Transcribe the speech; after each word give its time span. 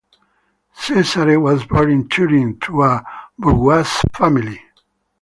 Cesare 0.73 1.37
was 1.39 1.63
born 1.63 1.91
in 1.91 2.09
Turin 2.09 2.57
to 2.61 2.81
a 2.81 3.05
bourgeouis 3.39 4.03
family. 4.15 4.59